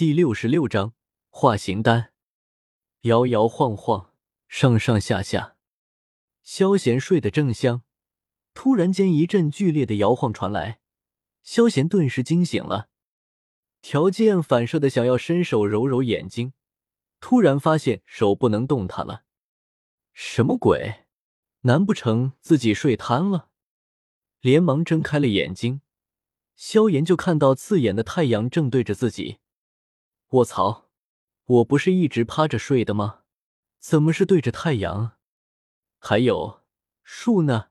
[0.00, 0.94] 第六十六章
[1.28, 2.14] 化形丹。
[3.02, 4.14] 摇摇晃晃，
[4.48, 5.56] 上上下下，
[6.42, 7.82] 萧贤睡得正香，
[8.54, 10.80] 突然间一阵剧烈的摇晃传来，
[11.42, 12.88] 萧贤顿时惊醒了，
[13.82, 16.54] 条件反射的想要伸手揉揉眼睛，
[17.20, 19.24] 突然发现手不能动弹了。
[20.14, 21.04] 什么鬼？
[21.64, 23.50] 难不成自己睡瘫了？
[24.40, 25.82] 连忙睁开了眼睛，
[26.56, 29.40] 萧炎就看到刺眼的太阳正对着自己。
[30.30, 30.88] 卧槽！
[31.44, 33.22] 我不是一直趴着睡的吗？
[33.80, 35.18] 怎么是对着太阳？
[35.98, 36.62] 还有
[37.02, 37.70] 树呢？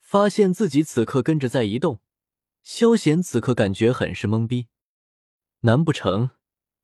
[0.00, 2.00] 发现自己此刻跟着在移动，
[2.62, 4.68] 萧贤此刻感觉很是懵逼。
[5.60, 6.30] 难不成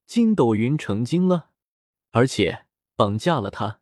[0.06, 1.52] 筋斗云成精了，
[2.10, 3.80] 而且绑架了他？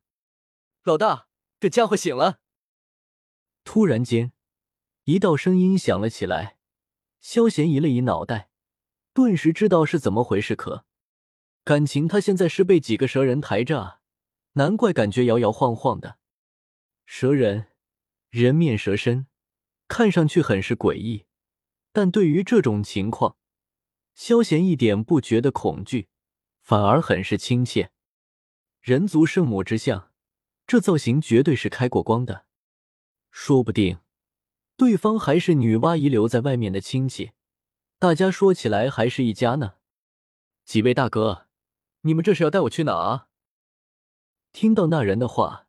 [0.85, 1.27] 老大，
[1.59, 2.39] 这家伙醒了！
[3.65, 4.33] 突然间，
[5.05, 6.59] 一道声音响了起来。
[7.21, 8.51] 萧贤移了移脑袋，
[9.13, 10.55] 顿时知道是怎么回事。
[10.55, 10.85] 可。
[11.69, 14.01] 感情他现在是被几个蛇人抬着啊，
[14.53, 16.17] 难怪感觉摇摇晃晃的。
[17.05, 17.67] 蛇人，
[18.31, 19.27] 人面蛇身，
[19.87, 21.27] 看上去很是诡异，
[21.93, 23.37] 但对于这种情况，
[24.15, 26.09] 萧贤一点不觉得恐惧，
[26.63, 27.91] 反而很是亲切。
[28.81, 30.11] 人族圣母之像，
[30.67, 32.47] 这造型绝对是开过光的，
[33.31, 33.99] 说不定
[34.79, 37.33] 对方还是女娲遗留在外面的亲戚，
[37.99, 39.75] 大家说起来还是一家呢。
[40.65, 41.48] 几位大哥。
[42.03, 43.29] 你们这是要带我去哪啊？
[44.53, 45.67] 听到那人的话，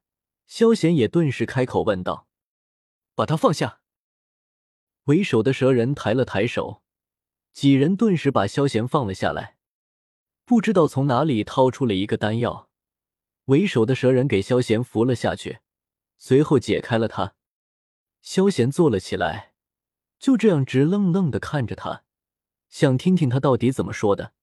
[0.47, 2.27] 萧贤也顿时开口问道
[3.15, 3.81] ：“把他放下！”
[5.05, 6.83] 为首的蛇人抬了抬手，
[7.51, 9.57] 几人顿时把萧贤放了下来。
[10.45, 12.69] 不知道从哪里掏出了一个丹药，
[13.45, 15.59] 为首的蛇人给萧贤服了下去，
[16.17, 17.35] 随后解开了他。
[18.21, 19.53] 萧贤坐了起来，
[20.19, 22.03] 就这样直愣愣的看着他，
[22.69, 24.33] 想听听他到底怎么说的。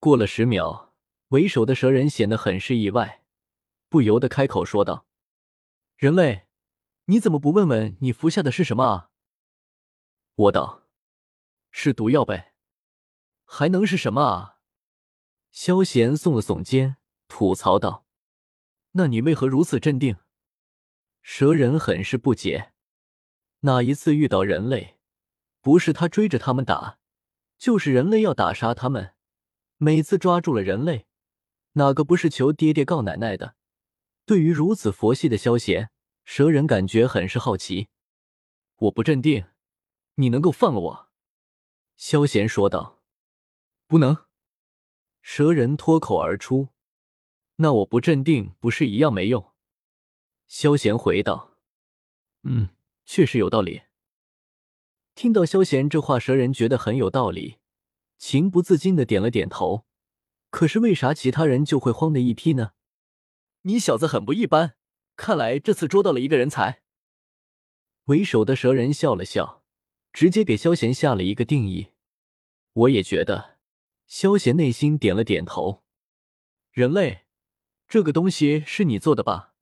[0.00, 0.93] 过了十秒。
[1.28, 3.24] 为首的蛇人显得很是意外，
[3.88, 5.06] 不由得开口说道
[5.96, 6.46] ：“人类，
[7.06, 9.10] 你怎么不问问你服下的是什么啊？”
[10.36, 10.82] 我道
[11.70, 12.54] ：“是毒药呗，
[13.44, 14.58] 还能是什么啊？”
[15.50, 16.96] 萧贤耸了耸肩，
[17.28, 18.06] 吐槽道
[18.92, 20.16] ：“那你为何如此镇定？”
[21.22, 22.72] 蛇人很是不解，
[23.60, 24.98] 哪一次遇到人类，
[25.62, 26.98] 不是他追着他们打，
[27.56, 29.14] 就是人类要打杀他们，
[29.78, 31.06] 每次抓住了人类。
[31.74, 33.56] 哪个不是求爹爹告奶奶的？
[34.24, 35.90] 对于如此佛系的萧贤，
[36.24, 37.88] 蛇人感觉很是好奇。
[38.76, 39.46] 我不镇定，
[40.14, 41.08] 你能够放了我？
[41.96, 43.02] 萧贤说道。
[43.86, 44.26] 不能。
[45.20, 46.68] 蛇人脱口而出。
[47.56, 49.52] 那我不镇定，不是一样没用？
[50.46, 51.58] 萧贤回道。
[52.42, 52.70] 嗯，
[53.04, 53.82] 确实有道理。
[55.14, 57.58] 听到萧贤这话，蛇人觉得很有道理，
[58.18, 59.86] 情不自禁的点了点头。
[60.54, 62.74] 可是为啥其他人就会慌的一批呢？
[63.62, 64.76] 你小子很不一般，
[65.16, 66.80] 看来这次捉到了一个人才。
[68.04, 69.64] 为首的蛇人笑了笑，
[70.12, 71.88] 直接给萧贤下了一个定义。
[72.72, 73.58] 我也觉得，
[74.06, 75.82] 萧贤内心点了点头。
[76.70, 77.24] 人类，
[77.88, 79.54] 这个东西是你做的吧？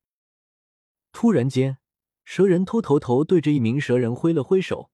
[1.10, 1.78] 突然间，
[2.26, 4.91] 蛇人偷头头对着一名蛇人挥了挥手，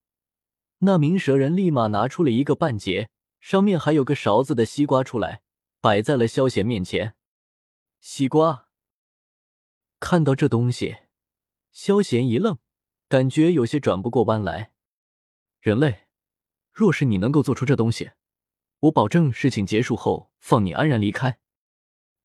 [0.78, 3.10] 那名蛇人立马拿出了一个半截，
[3.40, 5.42] 上面还有个勺子的西瓜出来。
[5.80, 7.14] 摆在了萧贤面前，
[8.00, 8.68] 西瓜。
[10.00, 10.96] 看到这东西，
[11.70, 12.58] 萧贤一愣，
[13.08, 14.72] 感觉有些转不过弯来。
[15.60, 16.08] 人类，
[16.72, 18.10] 若是你能够做出这东西，
[18.80, 21.38] 我保证事情结束后放你安然离开。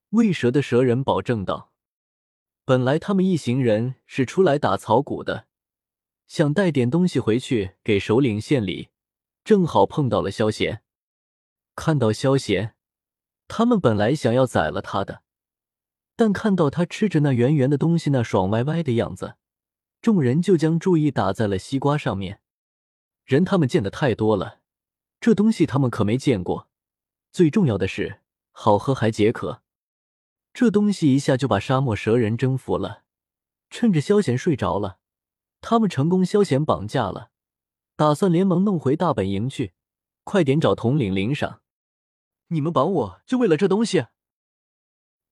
[0.09, 1.71] 喂蛇的蛇人保证道。
[2.65, 5.47] 本来他们一行人是出来打草谷的，
[6.27, 8.89] 想带点东西回去给首领献礼，
[9.43, 10.81] 正好碰到了萧贤。
[11.75, 12.72] 看到萧贤。
[13.47, 15.21] 他们本来想要宰了他的，
[16.15, 19.35] 但看到他吃着那圆圆的东西，那爽歪歪的样子，
[20.01, 22.41] 众人就将注意打在了西瓜上面。
[23.25, 24.59] 人他们见的太多了，
[25.19, 26.67] 这东西他们可没见过。
[27.31, 28.19] 最重要的是，
[28.51, 29.61] 好喝还解渴。
[30.53, 33.03] 这东西一下就把沙漠蛇人征服了。
[33.71, 34.99] 趁着萧贤睡着了，
[35.61, 37.31] 他们成功萧贤绑架了，
[37.95, 39.73] 打算连忙弄回大本营去，
[40.23, 41.62] 快点找统领领赏。
[42.47, 44.07] 你们绑我就为了这东西？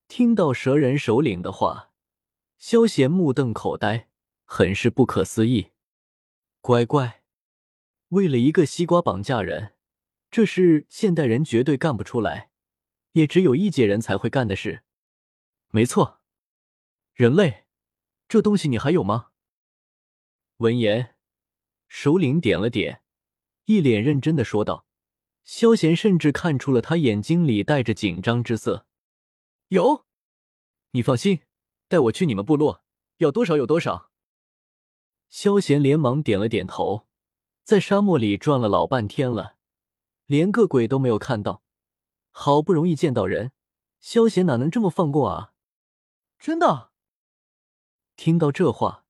[0.07, 1.91] 听到蛇人首领的话，
[2.57, 4.09] 萧贤目瞪口呆，
[4.45, 5.71] 很是不可思议。
[6.59, 7.23] 乖乖，
[8.09, 9.75] 为了一个西瓜绑架人，
[10.29, 12.51] 这是现代人绝对干不出来，
[13.13, 14.83] 也只有异界人才会干的事。
[15.69, 16.21] 没错，
[17.13, 17.65] 人类，
[18.27, 19.29] 这东西你还有吗？
[20.57, 21.15] 闻言，
[21.87, 23.01] 首领点了点，
[23.65, 24.85] 一脸认真的说道。
[25.43, 28.85] 萧贤甚至看出了他眼睛里带着紧张之色。
[29.69, 30.05] 有，
[30.91, 31.41] 你放心，
[31.87, 32.83] 带我去你们部落，
[33.17, 34.11] 要多少有多少。
[35.29, 37.07] 萧贤连忙点了点头。
[37.63, 39.55] 在沙漠里转了老半天了，
[40.25, 41.63] 连个鬼都没有看到，
[42.31, 43.51] 好不容易见到人，
[43.99, 45.53] 萧贤哪能这么放过啊？
[46.39, 46.91] 真的？
[48.15, 49.05] 听到这话，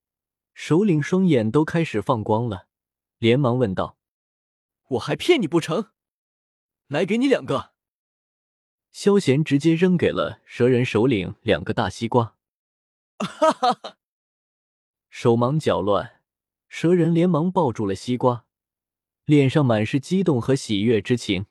[0.54, 2.68] 首领双眼都开始放光了，
[3.18, 3.98] 连忙问道
[4.90, 5.92] ：“我还骗你不成？
[6.92, 7.72] 来，给你两个。”
[8.92, 12.36] 萧贤直接扔给了蛇人首领两个大西瓜。
[13.18, 13.98] 哈哈哈！
[15.10, 16.22] 手忙脚乱，
[16.68, 18.46] 蛇人连忙抱住了西瓜，
[19.24, 21.46] 脸上满是激动和喜悦之情。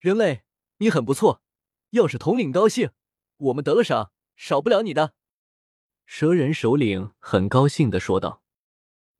[0.00, 0.42] 人类，
[0.76, 1.42] 你很不错，
[1.90, 2.90] 要是统领高兴，
[3.38, 5.14] 我们得了赏，少不了你的。
[6.04, 8.42] 蛇人首领很高兴的说道。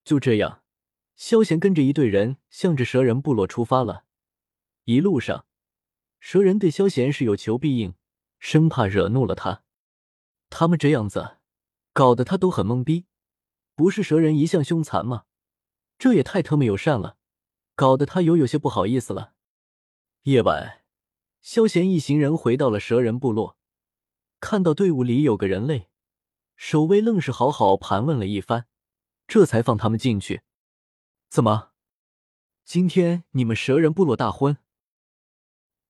[0.04, 0.62] 就这样，
[1.16, 4.04] 萧贤跟着一队人向着蛇人部落出发了。
[4.84, 5.46] 一路上。
[6.20, 7.94] 蛇人对萧贤是有求必应，
[8.38, 9.64] 生怕惹怒了他。
[10.50, 11.38] 他们这样子，
[11.92, 13.06] 搞得他都很懵逼。
[13.74, 15.24] 不是蛇人一向凶残吗？
[15.98, 17.16] 这也太特么友善了，
[17.74, 19.34] 搞得他有有些不好意思了。
[20.22, 20.84] 夜晚，
[21.40, 23.56] 萧贤一行人回到了蛇人部落，
[24.38, 25.88] 看到队伍里有个人类，
[26.54, 28.66] 守卫愣是好好盘问了一番，
[29.26, 30.42] 这才放他们进去。
[31.28, 31.72] 怎么，
[32.64, 34.58] 今天你们蛇人部落大婚？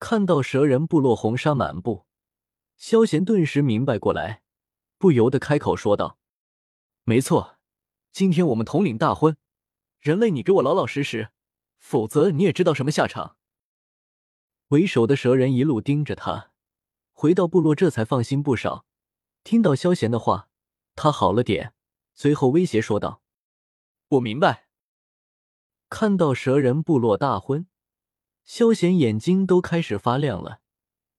[0.03, 2.07] 看到蛇人部落红纱满布，
[2.77, 4.43] 萧贤顿时明白过来，
[4.99, 6.19] 不由得开口说道
[7.07, 7.61] ：“没错，
[8.11, 9.37] 今天我们统领大婚，
[10.01, 11.29] 人类，你给我老老实实，
[11.79, 13.37] 否则你也知道什么下场。”
[14.71, 16.51] 为首的蛇人一路盯着他，
[17.13, 18.85] 回到部落这才放心不少。
[19.45, 20.49] 听到萧贤的话，
[20.97, 21.75] 他好了点，
[22.13, 23.23] 随后威胁说道
[24.19, 24.67] ：“我明白。”
[25.89, 27.69] 看到蛇人部落大婚。
[28.45, 30.61] 萧贤眼睛都开始发亮了，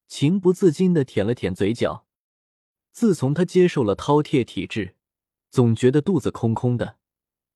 [0.08, 2.06] 情不自禁的舔了舔嘴角。
[2.92, 4.96] 自从他接受了饕餮体质，
[5.50, 6.98] 总觉得肚子空空的，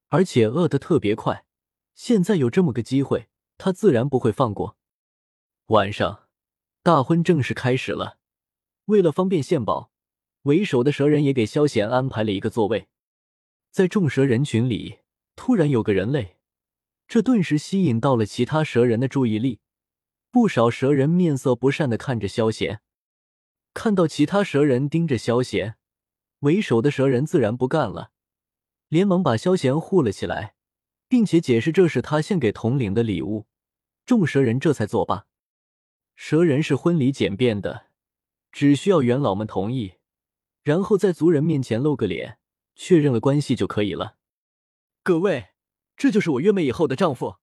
[0.07, 1.45] 而且饿得特别快。
[1.93, 3.27] 现在有这么个机会，
[3.57, 4.77] 他自然不会放过。
[5.67, 6.27] 晚上，
[6.81, 8.17] 大婚正式开始了。
[8.85, 9.91] 为了方便献宝，
[10.43, 12.87] 为首的蛇人也给萧贤安排了一个座位。
[13.69, 14.99] 在众蛇人群里，
[15.35, 16.36] 突然有个人类。
[17.07, 19.61] 这顿时吸引到了其他蛇人的注意力，
[20.29, 22.81] 不少蛇人面色不善的看着萧贤。
[23.73, 25.77] 看到其他蛇人盯着萧贤，
[26.39, 28.11] 为首的蛇人自然不干了，
[28.89, 30.55] 连忙把萧贤护了起来，
[31.07, 33.47] 并且解释这是他献给统领的礼物。
[34.05, 35.27] 众蛇人这才作罢。
[36.15, 37.87] 蛇人是婚礼简便的，
[38.51, 39.93] 只需要元老们同意，
[40.63, 42.39] 然后在族人面前露个脸，
[42.75, 44.17] 确认了关系就可以了。
[45.03, 45.49] 各位。
[45.97, 47.37] 这就是我月妹以后的丈夫，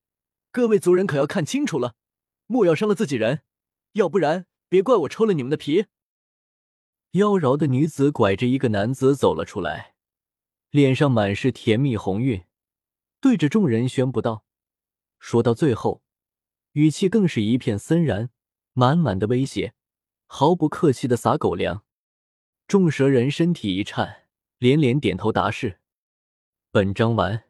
[0.49, 1.95] 各位族人可要看清楚了，
[2.47, 3.41] 莫要伤了自己人，
[3.91, 5.87] 要不然别怪我抽了你们的皮。
[7.11, 9.95] 妖娆的女子拐着一个男子走了出来，
[10.71, 12.45] 脸上满是甜蜜红晕，
[13.19, 14.45] 对着众人宣布道
[15.19, 16.01] ：“说到最后，
[16.71, 18.29] 语气更是一片森然，
[18.71, 19.73] 满满的威胁，
[20.27, 21.83] 毫不客气的撒狗粮。”
[22.67, 25.81] 众蛇人身体一颤，连连点头答是。
[26.71, 27.43] 本章完。